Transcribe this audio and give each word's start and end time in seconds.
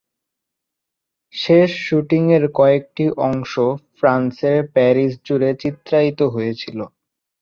শেষ 1.33 1.69
শুটিং 1.85 2.23
এর 2.31 2.43
কয়েকটি 2.55 3.05
অংশ 3.27 3.53
ফ্রান্সের 3.97 4.59
প্যারিস 4.73 5.13
জুড়ে 5.25 5.49
চিত্রায়িত 5.61 6.19
হয়েছিল। 6.33 6.79